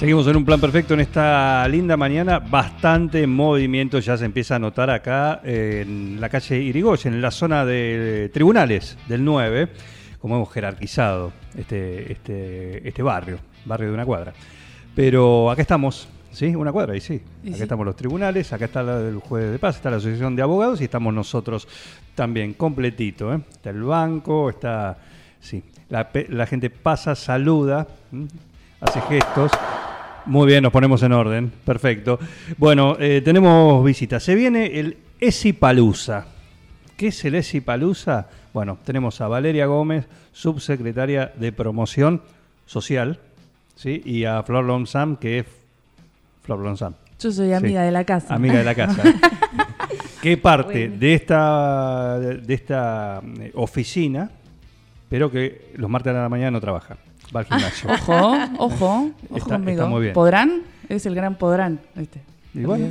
Seguimos 0.00 0.26
en 0.28 0.36
un 0.36 0.46
plan 0.46 0.58
perfecto 0.58 0.94
en 0.94 1.00
esta 1.00 1.68
linda 1.68 1.94
mañana. 1.94 2.38
Bastante 2.38 3.26
movimiento 3.26 3.98
ya 3.98 4.16
se 4.16 4.24
empieza 4.24 4.56
a 4.56 4.58
notar 4.58 4.88
acá 4.88 5.42
en 5.44 6.18
la 6.18 6.30
calle 6.30 6.56
Irigoyen, 6.58 7.12
en 7.14 7.20
la 7.20 7.30
zona 7.30 7.66
de 7.66 8.30
tribunales 8.32 8.96
del 9.08 9.22
9, 9.22 9.68
como 10.18 10.36
hemos 10.36 10.50
jerarquizado 10.52 11.32
este, 11.54 12.12
este, 12.12 12.88
este 12.88 13.02
barrio, 13.02 13.38
barrio 13.66 13.88
de 13.88 13.94
una 13.94 14.06
cuadra. 14.06 14.32
Pero 14.96 15.50
acá 15.50 15.60
estamos, 15.60 16.08
¿sí? 16.32 16.54
Una 16.56 16.72
cuadra, 16.72 16.96
y 16.96 17.00
sí. 17.02 17.20
Y 17.44 17.48
Acá 17.48 17.56
sí. 17.58 17.62
estamos 17.64 17.84
los 17.84 17.94
tribunales, 17.96 18.50
acá 18.54 18.64
está 18.64 18.82
la- 18.82 19.00
el 19.06 19.18
juez 19.18 19.52
de 19.52 19.58
paz, 19.58 19.76
está 19.76 19.90
la 19.90 19.98
asociación 19.98 20.34
de 20.34 20.40
abogados 20.40 20.80
y 20.80 20.84
estamos 20.84 21.12
nosotros 21.12 21.68
también, 22.14 22.54
completito. 22.54 23.34
¿eh? 23.34 23.40
Está 23.52 23.68
el 23.68 23.82
banco, 23.82 24.48
está. 24.48 24.96
Sí. 25.40 25.62
La, 25.90 26.46
gente 26.46 26.70
pasa, 26.70 27.14
saluda, 27.14 27.86
hace 28.80 29.00
gestos. 29.02 29.50
Muy 30.26 30.46
bien, 30.46 30.62
nos 30.62 30.72
ponemos 30.72 31.02
en 31.02 31.12
orden. 31.12 31.50
Perfecto. 31.64 32.18
Bueno, 32.56 32.96
eh, 32.98 33.20
tenemos 33.24 33.84
visitas. 33.84 34.22
Se 34.22 34.34
viene 34.34 34.78
el 34.78 34.96
Esipalusa. 35.20 36.26
¿Qué 36.96 37.08
es 37.08 37.24
el 37.24 37.34
Esipalusa? 37.34 38.28
Bueno, 38.52 38.78
tenemos 38.84 39.20
a 39.20 39.28
Valeria 39.28 39.66
Gómez, 39.66 40.06
subsecretaria 40.32 41.32
de 41.36 41.52
Promoción 41.52 42.22
Social, 42.66 43.18
¿sí? 43.76 44.02
y 44.04 44.24
a 44.24 44.42
Flor 44.42 44.64
Lonsam, 44.64 45.16
que 45.16 45.40
es 45.40 45.46
Flor 46.42 46.58
Lonsam. 46.60 46.94
Yo 47.18 47.30
soy 47.32 47.52
amiga 47.52 47.80
Sí. 47.80 47.86
de 47.86 47.90
la 47.92 48.04
casa. 48.04 48.34
Amiga 48.34 48.58
de 48.58 48.64
la 48.64 48.74
casa. 48.74 49.02
¿Qué 50.22 50.36
parte 50.36 50.88
Bueno. 50.88 51.00
de 51.00 51.14
esta, 51.14 52.18
de 52.18 52.54
esta 52.54 53.22
eh, 53.40 53.52
oficina, 53.54 54.30
pero 55.08 55.30
que 55.30 55.72
los 55.76 55.88
martes 55.90 56.14
a 56.14 56.20
la 56.22 56.28
mañana 56.28 56.50
no 56.52 56.60
trabaja? 56.60 56.96
Va 57.34 57.40
al 57.40 57.46
gimnasio. 57.46 57.90
Ojo, 57.90 58.32
ojo, 58.58 59.10
ojo 59.28 59.36
Está- 59.36 59.54
conmigo. 59.56 59.70
está 59.72 59.86
muy 59.86 60.02
bien. 60.02 60.14
¿Podrán? 60.14 60.62
Es 60.88 61.06
el 61.06 61.14
gran 61.14 61.36
podrán. 61.38 61.80
¿viste? 61.94 62.20
Y 62.54 62.60
bueno, 62.64 62.88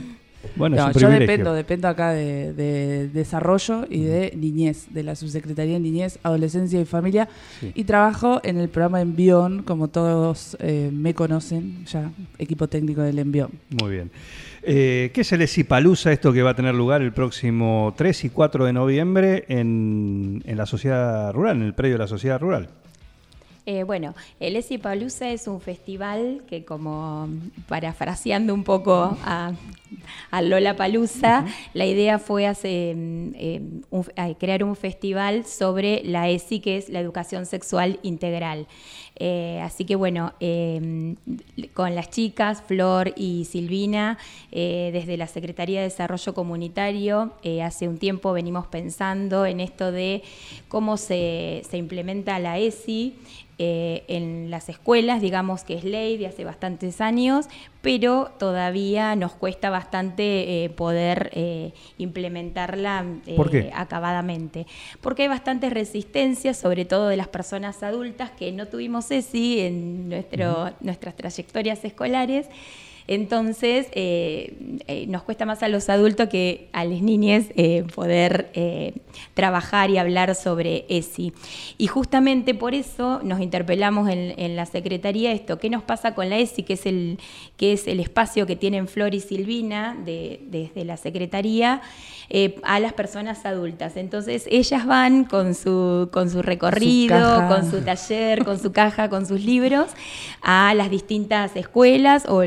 bueno, 0.56 0.78
es 0.78 0.82
No, 0.82 0.88
un 0.88 0.94
yo 0.94 1.10
dependo, 1.10 1.54
dependo 1.54 1.90
acá 1.90 2.12
de, 2.12 2.54
de 2.54 3.10
desarrollo 3.10 3.86
y 3.90 4.04
de 4.04 4.34
niñez, 4.38 4.88
de 4.92 5.04
la 5.04 5.16
subsecretaría 5.16 5.74
de 5.74 5.80
niñez, 5.82 6.18
adolescencia 6.24 6.80
y 6.80 6.86
familia. 6.86 7.28
Sí. 7.60 7.74
Y 7.76 7.84
trabajo 7.84 8.40
en 8.44 8.58
el 8.58 8.70
programa 8.70 9.02
Envión, 9.02 9.64
como 9.64 9.90
todos 9.90 10.56
eh, 10.62 10.90
me 10.94 11.14
conocen, 11.14 11.86
ya, 11.86 12.10
equipo 12.38 12.68
técnico 12.70 13.02
del 13.02 13.20
Envión. 13.20 13.52
Muy 13.82 13.92
bien. 13.92 14.12
Eh, 14.64 15.12
¿Qué 15.14 15.22
es 15.22 15.32
el 15.34 15.42
Esipalusa, 15.42 16.12
esto 16.14 16.32
que 16.32 16.42
va 16.42 16.52
a 16.52 16.56
tener 16.56 16.76
lugar 16.76 17.02
el 17.02 17.12
próximo 17.12 17.94
3 17.98 18.24
y 18.26 18.30
4 18.30 18.64
de 18.66 18.72
noviembre 18.74 19.44
en, 19.50 20.42
en 20.46 20.58
la 20.58 20.66
sociedad 20.66 21.34
rural, 21.34 21.58
en 21.58 21.64
el 21.64 21.74
predio 21.74 21.96
de 21.96 22.00
la 22.00 22.08
sociedad 22.08 22.40
rural? 22.40 22.70
Eh, 23.72 23.84
bueno, 23.84 24.16
el 24.40 24.56
Esipalusa 24.56 25.30
es 25.30 25.48
un 25.48 25.62
festival 25.62 26.42
que 26.50 26.66
como 26.66 27.30
parafraseando 27.68 28.52
un 28.52 28.64
poco 28.64 29.16
a, 29.24 29.52
a 30.32 30.42
Lola 30.42 30.76
Palusa, 30.76 31.46
la 31.76 31.86
idea 31.86 32.18
fue 32.18 32.50
mm, 32.50 32.56
eh, 33.36 33.62
un- 33.92 34.06
eh, 34.16 34.36
crear 34.40 34.64
un 34.64 34.76
festival 34.76 35.46
sobre 35.46 36.02
la 36.04 36.30
ESI, 36.30 36.62
que 36.62 36.78
es 36.78 36.90
la 36.90 37.00
educación 37.00 37.46
sexual 37.46 38.00
integral. 38.02 38.66
Eh, 39.20 39.60
así 39.62 39.84
que 39.84 39.96
bueno, 39.96 40.34
eh, 40.40 41.16
con 41.74 41.94
las 41.94 42.10
chicas, 42.10 42.64
Flor 42.66 43.14
y 43.18 43.46
Silvina, 43.46 44.18
eh, 44.52 44.90
desde 44.94 45.18
la 45.18 45.28
Secretaría 45.28 45.80
de 45.80 45.86
Desarrollo 45.86 46.34
Comunitario, 46.34 47.34
eh, 47.44 47.62
hace 47.62 47.90
un 47.90 47.98
tiempo 47.98 48.32
venimos 48.32 48.68
pensando 48.68 49.46
en 49.46 49.60
esto 49.60 49.92
de 49.92 50.24
cómo 50.70 50.96
se, 50.96 51.64
se 51.70 51.78
implementa 51.78 52.40
la 52.40 52.58
ESI 52.58 53.16
en 53.62 54.50
las 54.50 54.70
escuelas, 54.70 55.22
digamos 55.22 55.66
que 55.66 55.74
es 55.74 55.84
ley 55.84 56.16
de 56.16 56.28
hace 56.28 56.46
bastantes 56.46 57.02
años, 57.02 57.48
pero 57.82 58.32
todavía 58.38 59.16
nos 59.16 59.34
cuesta 59.34 59.70
bastante 59.70 60.64
eh, 60.64 60.70
poder 60.70 61.30
eh, 61.34 61.74
implementarla 61.98 63.06
eh, 63.26 63.36
¿Por 63.36 63.50
qué? 63.50 63.72
acabadamente. 63.74 64.68
Porque 65.02 65.24
hay 65.24 65.28
bastantes 65.30 65.72
resistencias, 65.72 66.58
sobre 66.58 66.86
todo 66.86 67.08
de 67.08 67.18
las 67.18 67.28
personas 67.28 67.82
adultas 67.84 68.32
que 68.32 68.52
no 68.52 68.68
tuvimos 68.68 69.10
ESI 69.12 69.62
en 69.62 70.10
nuestro, 70.10 70.72
nuestras 70.82 71.16
trayectorias 71.16 71.84
escolares. 71.86 72.48
Entonces, 73.12 73.88
eh, 73.94 74.54
eh, 74.88 75.08
nos 75.08 75.24
cuesta 75.24 75.44
más 75.48 75.64
a 75.64 75.68
los 75.68 75.90
adultos 75.90 76.30
que 76.30 76.70
a 76.74 76.86
las 76.86 77.02
niñas 77.02 77.46
eh, 77.56 77.84
poder 77.96 78.52
trabajar 79.34 79.90
y 79.90 79.98
hablar 79.98 80.36
sobre 80.36 80.86
ESI. 80.90 81.34
Y 81.80 81.88
justamente 81.88 82.54
por 82.54 82.76
eso 82.76 83.20
nos 83.24 83.42
interpelamos 83.42 84.10
en, 84.10 84.36
en 84.38 84.56
la 84.56 84.68
Secretaría 84.68 85.32
esto, 85.32 85.58
¿qué 85.58 85.72
nos 85.72 85.82
pasa 85.82 86.14
con 86.14 86.30
la 86.30 86.38
ESI, 86.38 86.62
que 86.62 86.74
es 86.74 86.86
el, 86.86 87.18
que 87.58 87.74
es 87.74 87.88
el 87.88 88.00
espacio 88.00 88.46
que 88.46 88.56
tienen 88.56 88.88
Flor 88.88 89.16
y 89.16 89.22
Silvina 89.22 89.98
de- 90.06 90.42
desde 90.48 90.86
la 90.86 90.96
Secretaría? 90.96 91.82
a 92.62 92.80
las 92.80 92.94
personas 92.94 93.44
adultas. 93.48 93.98
Entonces 93.98 94.46
ellas 94.52 94.86
van 94.86 95.24
con 95.24 95.56
su, 95.56 96.10
con 96.12 96.30
su 96.30 96.44
recorrido, 96.44 97.48
con 97.48 97.72
su 97.72 97.82
taller, 97.82 98.46
con 98.46 98.60
su 98.60 98.72
caja, 98.72 99.10
con 99.10 99.26
sus 99.26 99.44
libros, 99.44 99.88
a 100.44 100.76
las 100.76 100.92
distintas 100.92 101.56
escuelas 101.56 102.26
o 102.28 102.44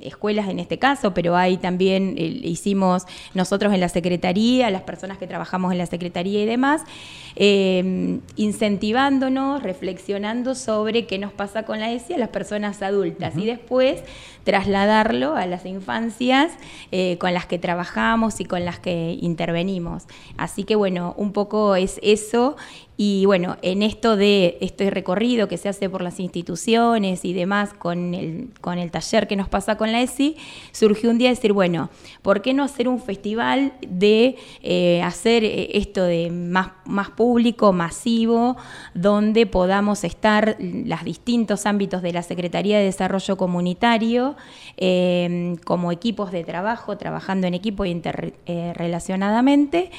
escuelas 0.00 0.48
en 0.48 0.58
este 0.58 0.78
caso, 0.78 1.14
pero 1.14 1.36
hay 1.36 1.56
también, 1.56 2.14
eh, 2.16 2.40
hicimos 2.42 3.04
nosotros 3.34 3.72
en 3.72 3.80
la 3.80 3.88
Secretaría, 3.88 4.70
las 4.70 4.82
personas 4.82 5.18
que 5.18 5.26
trabajamos 5.26 5.72
en 5.72 5.78
la 5.78 5.86
Secretaría 5.86 6.42
y 6.42 6.46
demás, 6.46 6.82
eh, 7.36 8.20
incentivándonos, 8.36 9.62
reflexionando 9.62 10.54
sobre 10.54 11.06
qué 11.06 11.18
nos 11.18 11.32
pasa 11.32 11.64
con 11.64 11.80
la 11.80 11.92
ESI 11.92 12.14
a 12.14 12.18
las 12.18 12.28
personas 12.28 12.82
adultas. 12.82 13.36
Y 13.36 13.46
después 13.46 14.02
trasladarlo 14.44 15.34
a 15.34 15.46
las 15.46 15.66
infancias 15.66 16.52
eh, 16.92 17.18
con 17.18 17.34
las 17.34 17.46
que 17.46 17.58
trabajamos 17.58 18.40
y 18.40 18.44
con 18.44 18.64
las 18.64 18.78
que 18.78 19.18
intervenimos. 19.20 20.04
Así 20.36 20.64
que 20.64 20.76
bueno, 20.76 21.14
un 21.16 21.32
poco 21.32 21.74
es 21.74 21.98
eso 22.02 22.56
y 22.96 23.26
bueno, 23.26 23.56
en 23.62 23.82
esto 23.82 24.16
de 24.16 24.56
este 24.60 24.88
recorrido 24.88 25.48
que 25.48 25.56
se 25.56 25.68
hace 25.68 25.90
por 25.90 26.00
las 26.00 26.20
instituciones 26.20 27.24
y 27.24 27.32
demás 27.32 27.74
con 27.74 28.14
el, 28.14 28.50
con 28.60 28.78
el 28.78 28.92
taller 28.92 29.26
que 29.26 29.34
nos 29.34 29.48
pasa 29.48 29.76
con 29.76 29.90
la 29.90 30.00
ESI, 30.00 30.36
surgió 30.70 31.10
un 31.10 31.18
día 31.18 31.30
decir, 31.30 31.52
bueno, 31.52 31.90
¿por 32.22 32.40
qué 32.40 32.54
no 32.54 32.62
hacer 32.62 32.86
un 32.86 33.00
festival 33.00 33.72
de 33.80 34.36
eh, 34.62 35.02
hacer 35.02 35.42
eh, 35.42 35.76
esto 35.76 36.04
de 36.04 36.30
más, 36.30 36.68
más 36.84 37.10
público, 37.10 37.72
masivo, 37.72 38.56
donde 38.94 39.46
podamos 39.46 40.04
estar 40.04 40.56
los 40.60 41.02
distintos 41.02 41.66
ámbitos 41.66 42.00
de 42.00 42.12
la 42.12 42.22
Secretaría 42.22 42.78
de 42.78 42.84
Desarrollo 42.84 43.36
Comunitario 43.36 44.36
eh, 44.76 45.56
como 45.64 45.90
equipos 45.90 46.30
de 46.30 46.44
trabajo, 46.44 46.96
trabajando 46.96 47.48
en 47.48 47.54
equipo 47.54 47.84
y 47.84 47.90
interrelacionadamente, 47.90 49.90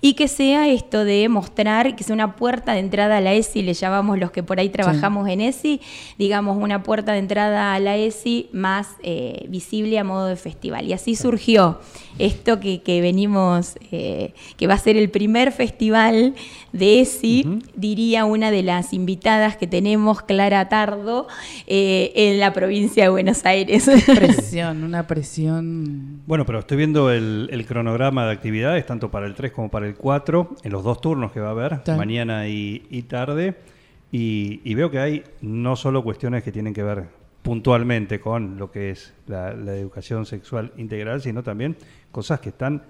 y 0.00 0.14
que 0.14 0.28
sea 0.28 0.68
esto 0.68 1.04
de 1.04 1.28
mostrar 1.28 1.96
que 1.96 2.04
sea 2.04 2.14
una 2.14 2.36
puerta 2.44 2.74
de 2.74 2.80
entrada 2.80 3.16
a 3.16 3.20
la 3.22 3.32
ESI, 3.32 3.62
le 3.62 3.72
llamamos 3.72 4.18
los 4.18 4.30
que 4.30 4.42
por 4.42 4.60
ahí 4.60 4.68
trabajamos 4.68 5.26
en 5.30 5.40
ESI, 5.40 5.80
digamos 6.18 6.58
una 6.58 6.82
puerta 6.82 7.12
de 7.12 7.18
entrada 7.20 7.72
a 7.72 7.80
la 7.80 7.96
ESI 7.96 8.50
más 8.52 8.96
eh, 9.02 9.46
visible 9.48 9.98
a 9.98 10.04
modo 10.04 10.26
de 10.26 10.36
festival. 10.36 10.84
Y 10.84 10.92
así 10.92 11.16
surgió 11.16 11.80
esto 12.18 12.60
que, 12.60 12.82
que 12.82 13.00
venimos, 13.00 13.76
eh, 13.90 14.34
que 14.58 14.66
va 14.66 14.74
a 14.74 14.78
ser 14.78 14.98
el 14.98 15.08
primer 15.08 15.52
festival 15.52 16.34
de 16.74 17.00
ESI, 17.00 17.62
diría 17.76 18.26
una 18.26 18.50
de 18.50 18.62
las 18.62 18.92
invitadas 18.92 19.56
que 19.56 19.66
tenemos, 19.66 20.20
Clara 20.20 20.68
Tardo, 20.68 21.28
eh, 21.66 22.12
en 22.14 22.40
la 22.40 22.52
provincia 22.52 23.04
de 23.04 23.08
Buenos 23.08 23.46
Aires. 23.46 23.88
Presión, 24.06 24.84
una 24.84 25.06
presión. 25.06 26.20
Bueno, 26.26 26.44
pero 26.44 26.58
estoy 26.58 26.76
viendo 26.76 27.10
el, 27.10 27.48
el 27.50 27.64
cronograma 27.64 28.26
de 28.26 28.32
actividades, 28.32 28.84
tanto 28.84 29.10
para 29.10 29.26
el 29.26 29.34
3 29.34 29.50
como 29.50 29.70
para 29.70 29.86
el 29.86 29.94
4, 29.94 30.56
en 30.62 30.72
los 30.72 30.84
dos 30.84 31.00
turnos 31.00 31.32
que 31.32 31.40
va 31.40 31.48
a 31.48 31.52
haber, 31.52 31.82
Tal. 31.84 31.96
mañana 31.96 32.33
y, 32.48 32.86
y 32.90 33.02
tarde, 33.02 33.54
y, 34.12 34.60
y 34.64 34.74
veo 34.74 34.90
que 34.90 34.98
hay 34.98 35.24
no 35.40 35.76
solo 35.76 36.02
cuestiones 36.02 36.42
que 36.42 36.52
tienen 36.52 36.74
que 36.74 36.82
ver 36.82 37.04
puntualmente 37.42 38.20
con 38.20 38.56
lo 38.56 38.70
que 38.70 38.90
es 38.90 39.12
la, 39.26 39.52
la 39.52 39.74
educación 39.74 40.24
sexual 40.24 40.72
integral, 40.76 41.20
sino 41.20 41.42
también 41.42 41.76
cosas 42.10 42.40
que 42.40 42.48
están 42.50 42.82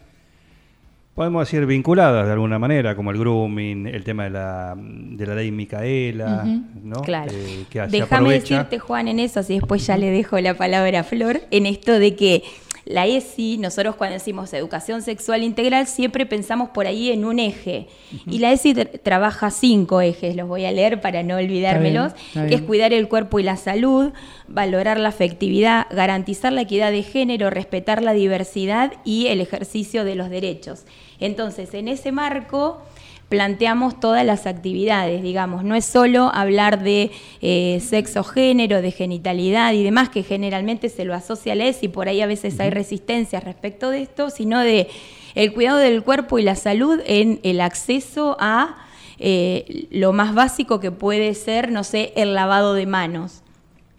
podemos 1.15 1.47
decir, 1.47 1.65
vinculadas 1.65 2.27
de 2.27 2.33
alguna 2.33 2.59
manera, 2.59 2.97
como 2.97 3.13
el 3.13 3.19
grooming, 3.19 3.87
el 3.87 4.03
tema 4.03 4.25
de 4.25 4.31
la, 4.31 4.75
de 4.77 5.27
la 5.27 5.35
ley 5.37 5.51
Micaela, 5.53 6.45
¿no? 6.83 7.03
Claro. 7.03 7.31
Eh, 7.33 7.65
Déjame 7.89 8.33
decirte, 8.33 8.79
Juan, 8.81 9.09
en 9.09 9.21
eso, 9.21 9.41
así 9.41 9.55
después 9.55 9.87
ya 9.87 9.97
le 9.97 10.11
dejo 10.11 10.41
la 10.41 10.55
palabra 10.55 11.01
a 11.01 11.05
Flor, 11.05 11.41
en 11.51 11.67
esto 11.67 11.93
de 11.93 12.17
que 12.17 12.43
la 12.87 13.07
ESI, 13.07 13.57
nosotros 13.59 13.97
cuando 13.97 14.15
decimos 14.15 14.53
educación 14.53 15.01
sexual 15.03 15.43
integral, 15.43 15.87
siempre 15.87 16.27
pensamos 16.27 16.69
por 16.69 16.87
ahí 16.87 17.11
en 17.11 17.25
un 17.25 17.39
eje. 17.39 17.87
Y 18.27 18.39
la 18.39 18.53
ESI 18.53 18.75
tra- 18.75 19.01
trabaja 19.03 19.51
cinco 19.51 20.01
ejes, 20.03 20.37
los 20.37 20.47
voy 20.49 20.65
a 20.67 20.73
leer 20.73 21.01
para 21.01 21.23
no 21.23 21.37
olvidármelos, 21.37 22.13
Está 22.13 22.21
bien, 22.23 22.27
está 22.45 22.47
que 22.49 22.55
es 22.57 22.63
cuidar 22.63 22.93
el 22.93 23.09
cuerpo 23.09 23.39
y 23.39 23.43
la 23.43 23.57
salud, 23.57 24.13
valorar 24.49 25.01
la 25.01 25.09
afectividad, 25.09 25.87
garantizar 25.91 26.53
la 26.53 26.61
equidad 26.63 26.91
de 26.91 27.03
género, 27.03 27.49
respetar 27.51 28.03
la 28.03 28.13
diversidad 28.13 28.93
y 29.05 29.29
el 29.29 29.41
ejercicio 29.41 30.05
de 30.05 30.15
los 30.15 30.29
derechos. 30.29 30.85
Entonces, 31.21 31.73
en 31.75 31.89
ese 31.89 32.13
marco 32.13 32.83
planteamos 33.29 33.99
todas 34.01 34.25
las 34.25 34.47
actividades, 34.47 35.23
digamos, 35.23 35.65
no 35.65 35.75
es 35.75 35.85
solo 35.85 36.31
hablar 36.35 36.83
de 36.83 37.11
eh, 37.41 37.81
sexo, 37.81 38.23
género, 38.25 38.83
de 38.83 38.91
genitalidad 38.91 39.73
y 39.73 39.83
demás, 39.83 40.09
que 40.09 40.23
generalmente 40.23 40.89
se 40.89 41.05
lo 41.05 41.15
asocia 41.15 41.53
a 41.53 41.57
la 41.57 41.67
ESI, 41.67 41.89
por 41.89 42.09
ahí 42.09 42.21
a 42.21 42.27
veces 42.27 42.61
hay 42.61 42.71
resistencias 42.71 43.45
respecto 43.45 43.91
de 43.91 44.03
esto, 44.03 44.31
sino 44.31 44.61
de 44.61 44.89
el 45.35 45.53
cuidado 45.53 45.79
del 45.79 46.03
cuerpo 46.03 46.39
y 46.39 46.43
la 46.43 46.55
salud 46.55 47.01
en 47.07 47.41
el 47.43 47.61
acceso 47.61 48.37
a 48.39 48.77
eh, 49.19 49.87
lo 49.91 50.13
más 50.13 50.35
básico 50.35 50.81
que 50.81 50.91
puede 50.91 51.35
ser, 51.35 51.71
no 51.71 51.85
sé, 51.85 52.13
el 52.17 52.35
lavado 52.35 52.75
de 52.75 52.87
manos. 52.87 53.44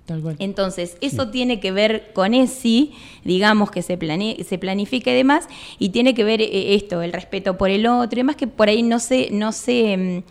Tal 0.06 0.22
cual. 0.22 0.36
Entonces, 0.38 0.98
eso 1.02 1.30
tiene 1.30 1.60
que 1.60 1.72
ver 1.72 2.12
con 2.14 2.36
ESI, 2.36 2.94
digamos 3.24 3.72
que 3.72 3.82
se, 3.82 3.98
plane- 3.98 4.44
se 4.44 4.60
planifique 4.60 5.12
y 5.12 5.16
demás, 5.16 5.48
y 5.80 5.90
tiene 5.90 6.14
que 6.14 6.24
ver 6.24 6.42
eh, 6.42 6.76
esto, 6.76 7.02
el 7.02 7.12
respeto 7.12 7.58
por 7.58 7.72
el 7.72 7.88
otro 7.88 8.20
y 8.20 8.22
demás, 8.22 8.36
que 8.36 8.46
por 8.46 8.70
ahí 8.70 8.84
no 8.84 9.00
se, 9.00 9.30
no 9.32 9.52
se 9.52 9.98
mm, 9.98 10.24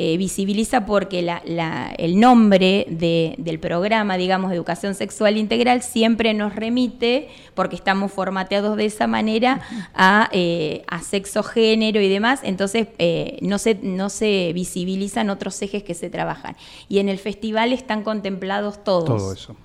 eh, 0.00 0.16
visibiliza 0.16 0.86
porque 0.86 1.22
la- 1.22 1.42
la- 1.44 1.92
el 1.98 2.18
nombre 2.20 2.86
de- 2.88 3.34
del 3.38 3.58
programa, 3.58 4.16
digamos, 4.16 4.50
de 4.50 4.56
educación 4.56 4.94
sexual 4.94 5.36
integral, 5.36 5.82
siempre 5.82 6.32
nos 6.34 6.54
remite, 6.54 7.28
porque 7.54 7.76
estamos 7.76 8.12
formateados 8.12 8.76
de 8.76 8.86
esa 8.86 9.06
manera, 9.08 9.60
a, 9.94 10.28
eh, 10.32 10.84
a 10.86 11.02
sexo, 11.02 11.42
género 11.42 12.00
y 12.00 12.08
demás, 12.08 12.40
entonces 12.44 12.86
eh, 12.98 13.38
no, 13.42 13.58
se, 13.58 13.74
no 13.82 14.08
se 14.08 14.52
visibilizan 14.54 15.30
otros 15.30 15.60
ejes 15.62 15.82
que 15.82 15.94
se 15.94 16.08
trabajan. 16.10 16.56
Y 16.88 17.00
en 17.00 17.08
el 17.08 17.18
festival 17.18 17.72
están 17.72 18.02
contemplados 18.04 18.84
todos. 18.84 19.04
Todo 19.06 19.32
eso. 19.32 19.56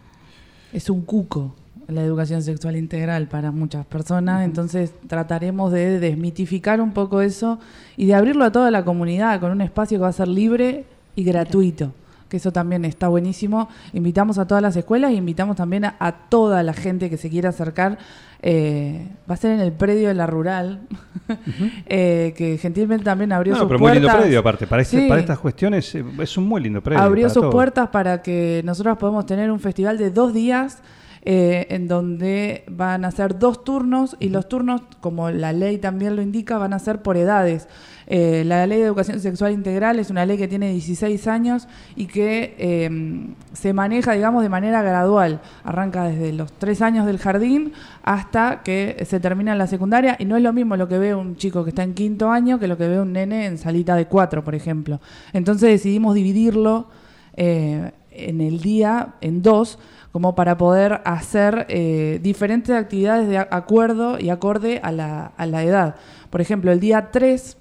Es 0.73 0.89
un 0.89 1.01
cuco 1.05 1.53
la 1.87 2.01
educación 2.03 2.41
sexual 2.41 2.75
integral 2.75 3.27
para 3.27 3.51
muchas 3.51 3.85
personas, 3.85 4.43
entonces 4.45 4.93
trataremos 5.07 5.71
de 5.71 5.99
desmitificar 5.99 6.79
un 6.81 6.91
poco 6.93 7.21
eso 7.21 7.59
y 7.97 8.05
de 8.05 8.15
abrirlo 8.15 8.45
a 8.45 8.51
toda 8.51 8.71
la 8.71 8.83
comunidad 8.85 9.39
con 9.39 9.51
un 9.51 9.61
espacio 9.61 9.97
que 9.97 10.01
va 10.03 10.07
a 10.09 10.13
ser 10.13 10.27
libre 10.27 10.85
y 11.15 11.23
gratuito, 11.23 11.91
que 12.29 12.37
eso 12.37 12.51
también 12.51 12.85
está 12.85 13.07
buenísimo. 13.09 13.69
Invitamos 13.93 14.37
a 14.37 14.47
todas 14.47 14.61
las 14.63 14.75
escuelas 14.75 15.11
y 15.11 15.15
invitamos 15.17 15.55
también 15.55 15.85
a, 15.85 15.95
a 15.99 16.11
toda 16.11 16.63
la 16.63 16.73
gente 16.73 17.09
que 17.09 17.17
se 17.17 17.29
quiera 17.29 17.49
acercar. 17.49 17.97
Eh, 18.45 19.07
va 19.29 19.35
a 19.35 19.37
ser 19.37 19.51
en 19.51 19.61
el 19.61 19.71
predio 19.71 20.09
de 20.09 20.13
la 20.15 20.27
rural, 20.27 20.81
eh, 21.85 22.33
que 22.35 22.57
gentilmente 22.57 23.05
también 23.05 23.31
abrió 23.31 23.53
No, 23.53 23.59
sus 23.59 23.67
pero 23.67 23.79
muy 23.79 23.93
lindo 23.93 24.09
predio 24.15 24.39
aparte. 24.39 24.67
Para, 24.67 24.81
este- 24.81 25.01
Sí. 25.01 25.07
para 25.07 25.21
estas 25.21 25.39
cuestiones 25.39 25.93
eh, 25.95 26.03
es 26.19 26.37
un 26.37 26.47
muy 26.47 26.61
lindo 26.61 26.81
predio. 26.81 27.01
abrió 27.01 27.29
sus 27.29 27.41
todo. 27.43 27.51
puertas 27.51 27.89
para 27.89 28.21
que 28.21 28.61
nosotros 28.65 28.97
podamos 28.97 29.25
tener 29.25 29.51
un 29.51 29.59
festival 29.59 29.97
de 29.97 30.09
dos 30.11 30.33
días 30.33 30.79
eh, 31.25 31.67
en 31.69 31.87
donde 31.87 32.65
van 32.67 33.05
a 33.05 33.11
ser 33.11 33.39
dos 33.39 33.63
turnos 33.63 34.17
y 34.19 34.27
los 34.27 34.49
turnos, 34.49 34.81
como 34.99 35.31
la 35.31 35.53
ley 35.53 35.77
también 35.77 36.17
lo 36.17 36.21
indica, 36.21 36.57
van 36.57 36.73
a 36.73 36.79
ser 36.79 37.01
por 37.01 37.15
edades. 37.15 37.69
Eh, 38.07 38.43
la 38.45 38.67
ley 38.67 38.79
de 38.79 38.85
educación 38.85 39.21
sexual 39.21 39.53
integral 39.53 39.99
es 39.99 40.09
una 40.09 40.25
ley 40.25 40.37
que 40.37 40.49
tiene 40.49 40.71
16 40.71 41.27
años 41.27 41.69
y 41.95 42.07
que 42.07 42.55
eh, 42.57 43.27
se 43.53 43.71
maneja, 43.71 44.11
digamos, 44.11 44.43
de 44.43 44.49
manera 44.49 44.81
gradual. 44.81 45.39
Arranca 45.63 46.03
desde 46.03 46.33
los 46.33 46.51
tres 46.51 46.81
años 46.81 47.05
del 47.05 47.19
jardín 47.19 47.71
hasta 48.03 48.61
que 48.61 49.01
se 49.07 49.21
termina 49.21 49.55
la 49.55 49.67
secundaria 49.67 50.17
y 50.19 50.25
no 50.25 50.35
es 50.35 50.43
lo 50.43 50.51
mismo 50.51 50.75
lo 50.75 50.89
que 50.89 50.97
ve 50.97 51.15
un 51.15 51.37
chico 51.37 51.63
que 51.63 51.69
está 51.69 51.83
en 51.83 51.93
quinto 51.93 52.29
año 52.31 52.59
que 52.59 52.67
lo 52.67 52.77
que 52.77 52.89
ve 52.89 52.99
un 52.99 53.13
nene 53.13 53.45
en 53.45 53.57
salita 53.57 53.95
de 53.95 54.07
cuatro, 54.07 54.43
por 54.43 54.55
ejemplo. 54.55 54.99
Entonces 55.31 55.69
decidimos 55.69 56.15
dividirlo 56.15 56.87
eh, 57.35 57.91
en 58.15 58.41
el 58.41 58.61
día 58.61 59.15
en 59.21 59.41
dos 59.41 59.79
como 60.11 60.35
para 60.35 60.57
poder 60.57 61.01
hacer 61.05 61.65
eh, 61.69 62.19
diferentes 62.21 62.75
actividades 62.75 63.27
de 63.27 63.39
acuerdo 63.39 64.19
y 64.19 64.29
acorde 64.29 64.79
a 64.83 64.91
la, 64.91 65.33
a 65.37 65.45
la 65.45 65.63
edad. 65.63 65.95
Por 66.29 66.41
ejemplo, 66.41 66.71
el 66.71 66.79
día 66.79 67.09
3 67.11 67.57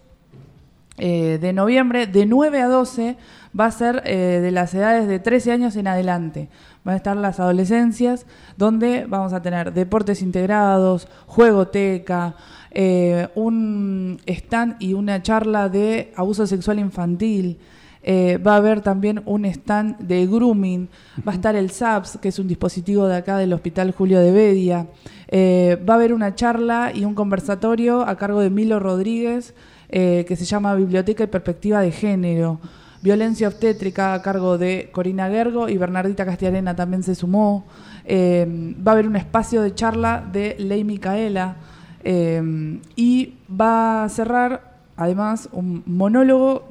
eh, 0.99 1.38
de 1.40 1.52
noviembre, 1.54 2.06
de 2.06 2.26
9 2.26 2.60
a 2.60 2.69
12, 2.69 3.16
va 3.58 3.66
a 3.66 3.70
ser 3.70 4.02
eh, 4.04 4.40
de 4.43 4.50
las 4.50 4.75
edades 4.75 5.08
de 5.08 5.19
13 5.19 5.52
años 5.52 5.76
en 5.76 5.87
adelante. 5.87 6.49
Van 6.84 6.94
a 6.94 6.96
estar 6.96 7.16
las 7.16 7.40
adolescencias, 7.40 8.26
donde 8.56 9.06
vamos 9.08 9.32
a 9.32 9.40
tener 9.40 9.72
deportes 9.72 10.20
integrados, 10.20 11.08
juegoteca, 11.26 12.34
eh, 12.70 13.28
un 13.34 14.20
stand 14.26 14.76
y 14.81 14.93
una 14.93 15.22
charla 15.22 15.69
de 15.69 16.12
abuso 16.14 16.46
sexual 16.46 16.78
infantil. 16.78 17.58
Eh, 18.02 18.38
va 18.38 18.54
a 18.54 18.56
haber 18.56 18.81
también 18.81 19.22
un 19.26 19.44
stand 19.44 19.99
de 19.99 20.26
grooming. 20.26 20.88
Va 21.26 21.32
a 21.32 21.34
estar 21.34 21.54
el 21.54 21.70
SAPS, 21.70 22.19
que 22.20 22.28
es 22.28 22.38
un 22.38 22.49
dispositivo 22.49 23.06
de 23.06 23.16
acá 23.16 23.37
del 23.38 23.52
Hospital 23.52 23.93
Julio 23.93 24.20
de 24.20 24.32
Bedia. 24.32 24.87
Eh, 25.28 25.81
va 25.88 25.94
a 25.94 25.96
haber 25.96 26.12
una 26.12 26.34
charla 26.34 26.90
y 26.94 27.04
un 27.04 27.14
conversatorio 27.14 28.06
a 28.06 28.16
cargo 28.16 28.40
de 28.40 28.50
Milo 28.50 28.81
Rodríguez, 28.81 29.54
eh, 29.88 30.25
que 30.26 30.37
se 30.37 30.44
llama 30.44 30.75
Biblioteca 30.75 31.25
y 31.25 31.28
Perspectiva 31.28 31.81
de 31.81 31.93
Género. 31.93 32.60
Violencia 33.02 33.49
obstétrica 33.49 34.14
a 34.14 34.22
cargo 34.22 34.58
de 34.58 34.90
Corina 34.93 35.28
Gergo 35.28 35.69
y 35.69 35.76
Bernardita 35.76 36.25
Castiarena 36.25 36.76
también 36.76 37.02
se 37.02 37.16
sumó. 37.16 37.64
Va 38.08 38.93
a 38.93 38.94
haber 38.94 39.08
un 39.08 39.16
espacio 39.16 39.60
de 39.62 39.75
charla 39.75 40.25
de 40.32 40.55
Ley 40.58 40.84
Micaela. 40.84 41.56
y 42.05 43.34
va 43.50 44.05
a 44.05 44.08
cerrar, 44.08 44.76
además, 44.96 45.48
un 45.50 45.82
monólogo 45.87 46.69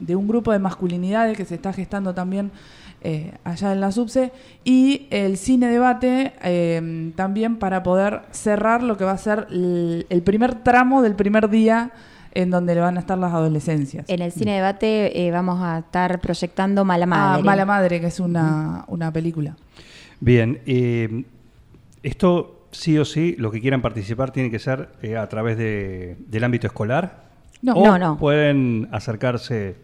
de 0.00 0.16
un 0.16 0.26
grupo 0.26 0.52
de 0.52 0.58
masculinidades 0.58 1.36
que 1.36 1.44
se 1.44 1.54
está 1.54 1.72
gestando 1.72 2.14
también 2.14 2.50
eh, 3.02 3.32
allá 3.44 3.72
en 3.72 3.80
la 3.80 3.92
subse 3.92 4.32
y 4.64 5.06
el 5.10 5.36
cine 5.36 5.68
debate 5.68 6.34
eh, 6.42 7.12
también 7.16 7.56
para 7.56 7.82
poder 7.82 8.22
cerrar 8.32 8.82
lo 8.82 8.96
que 8.96 9.04
va 9.04 9.12
a 9.12 9.18
ser 9.18 9.46
el, 9.50 10.06
el 10.10 10.22
primer 10.22 10.56
tramo 10.56 11.00
del 11.00 11.14
primer 11.14 11.48
día 11.48 11.92
en 12.32 12.50
donde 12.50 12.74
le 12.74 12.80
van 12.80 12.96
a 12.96 13.00
estar 13.00 13.18
las 13.18 13.32
adolescencias. 13.32 14.08
En 14.08 14.22
el 14.22 14.32
cine 14.32 14.54
debate 14.54 15.26
eh, 15.26 15.30
vamos 15.30 15.60
a 15.62 15.78
estar 15.78 16.20
proyectando 16.20 16.84
Mala 16.84 17.06
Madre. 17.06 17.40
Ah, 17.40 17.44
Mala 17.44 17.64
Madre, 17.64 18.00
que 18.00 18.06
es 18.06 18.20
una, 18.20 18.84
una 18.88 19.12
película. 19.12 19.56
Bien, 20.20 20.60
eh, 20.66 21.24
esto 22.02 22.66
sí 22.70 22.98
o 22.98 23.04
sí, 23.04 23.34
los 23.38 23.52
que 23.52 23.60
quieran 23.60 23.82
participar 23.82 24.30
tiene 24.30 24.50
que 24.50 24.58
ser 24.58 24.90
eh, 25.02 25.16
a 25.16 25.28
través 25.28 25.58
de, 25.58 26.16
del 26.28 26.44
ámbito 26.44 26.66
escolar. 26.66 27.24
No. 27.62 27.74
o 27.74 27.84
No, 27.84 27.98
no. 27.98 28.18
pueden 28.18 28.88
acercarse, 28.92 29.76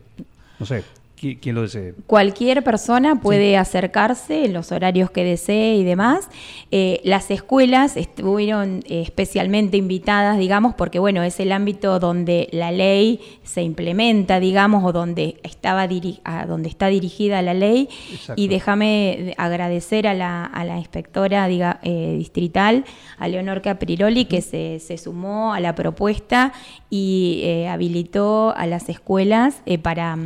no 0.59 0.67
sé, 0.67 0.85
quien 1.17 1.55
lo 1.55 1.63
desee. 1.63 1.95
Cualquier 2.07 2.63
persona 2.63 3.21
puede 3.21 3.57
acercarse 3.57 4.45
en 4.45 4.53
los 4.53 4.71
horarios 4.71 5.11
que 5.11 5.25
desee 5.25 5.77
y 5.77 5.85
demás. 5.85 6.29
Eh, 6.71 7.01
las 7.05 7.31
escuelas 7.31 7.97
estuvieron 7.97 8.83
eh, 8.87 9.01
especialmente 9.01 9.77
invitadas, 9.77 10.39
digamos, 10.39 10.75
porque 10.75 10.99
bueno, 10.99 11.23
es 11.23 11.41
el 11.41 11.53
ámbito 11.53 11.99
donde 11.99 12.49
la 12.53 12.71
ley 12.71 13.21
se 13.45 13.63
implementa, 13.63 14.41
digamos, 14.41 14.85
o 14.85 14.93
donde 14.93 15.41
estaba 15.43 15.89
diri- 15.89 16.21
a 16.25 16.47
donde 16.47 16.69
está 16.69 16.89
dirigida 16.89 17.41
la 17.43 17.55
ley. 17.55 17.89
Exacto. 18.13 18.41
Y 18.41 18.49
déjame 18.49 19.35
agradecer 19.39 20.07
a 20.07 20.15
la, 20.15 20.45
a 20.45 20.65
la 20.65 20.79
inspectora 20.79 21.49
diga, 21.49 21.81
eh, 21.83 22.15
distrital, 22.19 22.85
a 23.19 23.29
Leonor 23.29 23.63
Capriroli, 23.63 24.27
que 24.27 24.43
se, 24.43 24.81
se 24.81 24.99
sumó 24.99 25.55
a 25.55 25.61
la 25.61 25.75
propuesta 25.75 26.53
y 26.91 27.41
eh, 27.45 27.69
habilitó 27.69 28.55
a 28.57 28.67
las 28.67 28.89
escuelas 28.89 29.63
para, 29.83 30.19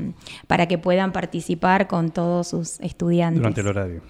para 0.46 0.66
que 0.66 0.79
puedan 0.80 1.12
participar 1.12 1.86
con 1.86 2.10
todos 2.10 2.48
sus 2.48 2.80
estudiantes. 2.80 3.38
Durante 3.40 3.60
el 3.60 3.66
horario. 3.68 4.00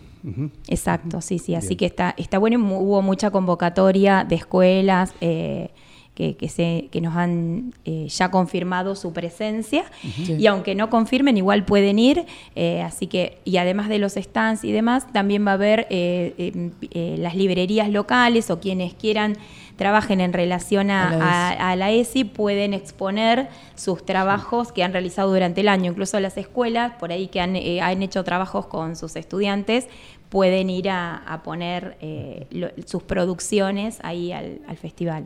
Exacto, 0.68 1.20
sí, 1.20 1.38
sí. 1.38 1.54
Así 1.54 1.68
Bien. 1.68 1.78
que 1.78 1.86
está, 1.86 2.14
está 2.16 2.38
bueno. 2.38 2.54
y 2.54 2.58
mu- 2.58 2.78
Hubo 2.80 3.02
mucha 3.02 3.30
convocatoria 3.30 4.24
de 4.28 4.34
escuelas 4.36 5.14
eh, 5.20 5.70
que, 6.14 6.36
que, 6.36 6.48
se, 6.50 6.88
que 6.90 7.00
nos 7.00 7.16
han 7.16 7.72
eh, 7.86 8.06
ya 8.08 8.30
confirmado 8.30 8.94
su 8.96 9.12
presencia. 9.14 9.84
Y 10.28 10.46
aunque 10.46 10.74
no 10.74 10.90
confirmen, 10.90 11.36
igual 11.38 11.64
pueden 11.64 11.98
ir. 11.98 12.26
eh, 12.54 12.82
así 12.82 13.06
que, 13.06 13.38
y 13.44 13.56
además 13.56 13.88
de 13.88 13.98
los 13.98 14.14
stands 14.14 14.64
y 14.64 14.72
demás, 14.72 15.10
también 15.12 15.46
va 15.46 15.52
a 15.52 15.54
haber 15.54 15.86
eh, 15.88 16.34
eh, 16.36 16.70
eh, 16.90 17.16
las 17.18 17.34
librerías 17.34 17.88
locales 17.88 18.50
o 18.50 18.60
quienes 18.60 18.92
quieran 18.94 19.36
trabajen 19.80 20.20
en 20.20 20.34
relación 20.34 20.90
a, 20.90 21.08
A 21.08 21.10
la 21.16 21.48
a- 21.48 21.70
a 21.70 21.76
la 21.76 21.90
ESI 21.90 22.24
pueden 22.24 22.74
exponer 22.74 23.48
sus 23.74 24.04
trabajos 24.04 24.72
que 24.72 24.84
han 24.84 24.92
realizado 24.92 25.32
durante 25.32 25.62
el 25.62 25.68
año. 25.68 25.90
Incluso 25.90 26.20
las 26.20 26.36
escuelas, 26.36 26.92
por 27.00 27.12
ahí 27.12 27.28
que 27.28 27.40
han, 27.40 27.56
eh, 27.56 27.80
han 27.80 28.02
hecho 28.02 28.22
trabajos 28.22 28.66
con 28.66 28.94
sus 28.94 29.16
estudiantes, 29.16 29.88
pueden 30.28 30.68
ir 30.68 30.90
a, 30.90 31.40
poner 31.42 31.96
eh, 32.02 32.46
lo- 32.50 32.68
sus 32.86 33.02
producciones 33.02 33.98
ahí 34.02 34.32
al, 34.32 34.60
al 34.68 34.76
festival. 34.76 35.24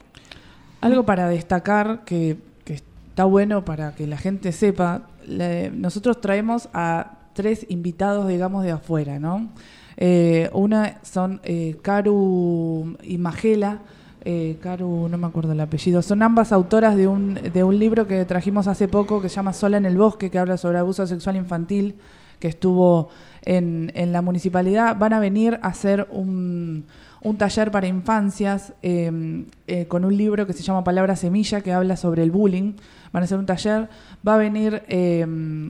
Algo 0.80 1.02
para 1.04 1.28
destacar 1.28 2.04
que, 2.04 2.36
que 2.64 2.74
está 2.74 3.24
bueno 3.24 3.64
para 3.64 3.94
que 3.96 4.06
la 4.06 4.16
gente 4.18 4.52
sepa, 4.52 5.02
le- 5.26 5.70
nosotros 5.70 6.20
traemos 6.20 6.68
a 6.72 7.18
tres 7.34 7.66
invitados, 7.68 8.28
digamos, 8.28 8.62
de 8.62 8.70
afuera, 8.70 9.18
¿no? 9.18 9.48
Eh, 9.96 10.48
una 10.52 10.98
son 11.02 11.40
Caru 11.82 12.96
y 13.02 13.18
Magela, 13.18 13.78
eh, 14.24 14.56
Caru, 14.60 15.08
no 15.08 15.18
me 15.18 15.26
acuerdo 15.26 15.52
el 15.52 15.60
apellido, 15.60 16.02
son 16.02 16.22
ambas 16.22 16.52
autoras 16.52 16.96
de 16.96 17.06
un, 17.06 17.34
de 17.34 17.64
un 17.64 17.78
libro 17.78 18.06
que 18.06 18.24
trajimos 18.24 18.66
hace 18.66 18.88
poco 18.88 19.20
que 19.20 19.28
se 19.28 19.36
llama 19.36 19.52
Sola 19.52 19.76
en 19.76 19.86
el 19.86 19.96
Bosque, 19.96 20.30
que 20.30 20.38
habla 20.38 20.56
sobre 20.56 20.78
abuso 20.78 21.06
sexual 21.06 21.36
infantil, 21.36 21.96
que 22.38 22.48
estuvo 22.48 23.08
en, 23.42 23.92
en 23.94 24.12
la 24.12 24.22
municipalidad. 24.22 24.96
Van 24.98 25.12
a 25.12 25.20
venir 25.20 25.58
a 25.62 25.68
hacer 25.68 26.08
un, 26.10 26.84
un 27.24 27.38
taller 27.38 27.70
para 27.70 27.86
infancias 27.86 28.74
eh, 28.82 29.44
eh, 29.66 29.86
con 29.86 30.04
un 30.04 30.16
libro 30.16 30.46
que 30.46 30.52
se 30.52 30.62
llama 30.62 30.84
Palabra 30.84 31.16
Semilla, 31.16 31.62
que 31.62 31.72
habla 31.72 31.96
sobre 31.96 32.22
el 32.22 32.30
bullying. 32.30 32.74
Van 33.12 33.22
a 33.22 33.24
hacer 33.24 33.38
un 33.38 33.46
taller. 33.46 33.88
Va 34.26 34.34
a 34.34 34.36
venir 34.36 34.82
eh, 34.88 35.26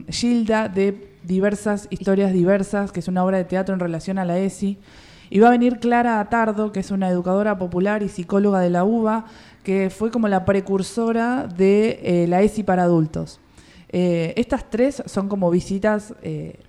Gilda 0.09 0.67
de 0.67 1.15
Diversas 1.23 1.87
Historias 1.89 2.33
Diversas, 2.33 2.91
que 2.91 2.99
es 2.99 3.07
una 3.07 3.23
obra 3.23 3.37
de 3.37 3.45
teatro 3.45 3.73
en 3.73 3.79
relación 3.79 4.19
a 4.19 4.25
la 4.25 4.37
ESI. 4.37 4.77
Y 5.29 5.39
va 5.39 5.47
a 5.47 5.51
venir 5.51 5.79
Clara 5.79 6.19
Atardo, 6.19 6.71
que 6.71 6.79
es 6.79 6.91
una 6.91 7.09
educadora 7.09 7.57
popular 7.57 8.03
y 8.03 8.09
psicóloga 8.09 8.59
de 8.59 8.69
la 8.69 8.83
UBA, 8.83 9.25
que 9.63 9.89
fue 9.89 10.11
como 10.11 10.27
la 10.27 10.45
precursora 10.45 11.47
de 11.47 11.99
eh, 12.03 12.27
la 12.27 12.41
ESI 12.41 12.63
para 12.63 12.83
adultos. 12.83 13.39
Eh, 13.89 14.33
estas 14.37 14.69
tres 14.69 15.01
son 15.05 15.27
como 15.29 15.49
visitas 15.49 16.13
eh, 16.21 16.59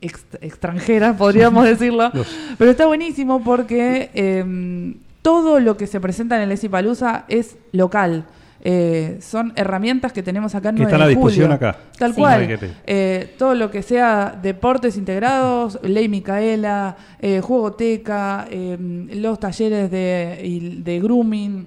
ex- 0.00 0.26
extranjeras, 0.40 1.16
podríamos 1.16 1.64
decirlo, 1.68 2.10
pero 2.58 2.70
está 2.72 2.86
buenísimo 2.86 3.42
porque 3.42 4.10
eh, 4.14 4.94
todo 5.22 5.60
lo 5.60 5.76
que 5.76 5.86
se 5.86 6.00
presenta 6.00 6.36
en 6.36 6.42
el 6.42 6.52
ESI 6.52 6.68
Palusa 6.68 7.24
es 7.28 7.56
local. 7.72 8.24
Eh, 8.64 9.18
son 9.20 9.52
herramientas 9.56 10.12
que 10.12 10.22
tenemos 10.22 10.54
acá 10.54 10.68
en 10.68 10.76
Que 10.76 10.82
9 10.82 10.92
están 10.92 11.02
a 11.02 11.06
de 11.06 11.10
disposición 11.16 11.50
julio. 11.50 11.68
acá. 11.68 11.78
Tal 11.98 12.14
Sí. 12.14 12.20
cual. 12.20 12.58
Eh, 12.86 13.34
todo 13.36 13.54
lo 13.56 13.70
que 13.72 13.82
sea 13.82 14.38
deportes 14.40 14.96
integrados, 14.96 15.80
Ley 15.82 16.08
Micaela, 16.08 16.96
eh, 17.20 17.40
Juegoteca, 17.40 18.46
eh, 18.50 18.76
los 19.14 19.40
talleres 19.40 19.90
de, 19.90 20.40
y- 20.44 20.80
de 20.82 21.00
grooming, 21.00 21.66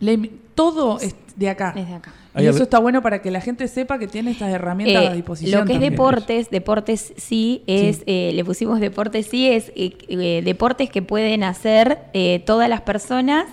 Ley 0.00 0.40
todo 0.54 0.98
es 1.00 1.14
de 1.36 1.48
acá. 1.50 1.74
Es 1.76 1.88
de 1.88 1.94
acá. 1.94 2.12
Y 2.36 2.46
eso 2.46 2.64
está 2.64 2.78
bueno 2.80 3.00
para 3.00 3.22
que 3.22 3.30
la 3.30 3.40
gente 3.40 3.68
sepa 3.68 3.96
que 3.98 4.08
tiene 4.08 4.32
estas 4.32 4.50
herramientas 4.52 5.04
Eh, 5.04 5.08
a 5.08 5.12
disposición. 5.12 5.60
lo 5.60 5.66
que 5.66 5.74
es 5.74 5.80
deportes, 5.80 6.50
deportes 6.50 7.12
sí, 7.16 7.62
es, 7.68 8.02
eh, 8.06 8.32
le 8.34 8.44
pusimos 8.44 8.80
deportes 8.80 9.26
sí, 9.26 9.46
es 9.48 9.70
eh, 9.76 9.96
eh, 10.08 10.42
deportes 10.44 10.90
que 10.90 11.00
pueden 11.00 11.44
hacer 11.44 11.98
eh, 12.12 12.42
todas 12.44 12.68
las 12.68 12.80
personas, 12.80 13.44